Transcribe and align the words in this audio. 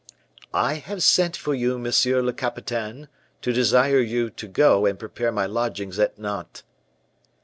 "I 0.55 0.77
have 0.81 1.03
sent 1.03 1.37
for 1.37 1.53
you, 1.53 1.77
monsieur 1.77 2.23
le 2.23 2.33
capitaine, 2.33 3.07
to 3.43 3.53
desire 3.53 3.99
you 3.99 4.31
to 4.31 4.47
go 4.47 4.87
and 4.87 4.97
prepare 4.97 5.31
my 5.31 5.45
lodgings 5.45 5.99
at 5.99 6.17
Nantes." 6.17 6.63